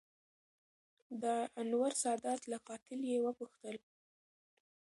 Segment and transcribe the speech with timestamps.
[1.21, 3.77] دانور سادات له قاتل یې وپوښتل